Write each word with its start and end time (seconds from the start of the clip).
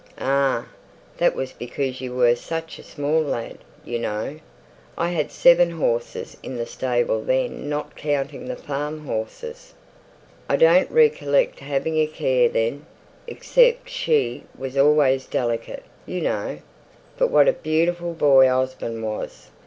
"Ah! 0.17 0.65
that 1.17 1.35
was 1.35 1.51
because 1.51 2.01
you 2.01 2.15
were 2.15 2.35
such 2.35 2.79
a 2.79 2.83
small 2.83 3.21
lad, 3.21 3.59
you 3.85 3.99
know. 3.99 4.39
I'd 4.97 5.31
seven 5.31 5.69
horses 5.69 6.37
in 6.41 6.55
the 6.55 6.65
stable 6.65 7.21
then 7.21 7.69
not 7.69 7.95
counting 7.95 8.47
the 8.47 8.55
farm 8.55 9.05
horses. 9.05 9.75
I 10.49 10.55
don't 10.57 10.89
recollect 10.89 11.59
having 11.59 11.97
a 11.99 12.07
care 12.07 12.49
then, 12.49 12.87
except 13.27 13.89
she 13.89 14.43
was 14.57 14.75
always 14.75 15.27
delicate, 15.27 15.83
you 16.07 16.21
know. 16.21 16.57
But 17.19 17.29
what 17.29 17.47
a 17.47 17.53
beautiful 17.53 18.13
boy 18.15 18.49
Osborne 18.51 19.03
was! 19.03 19.51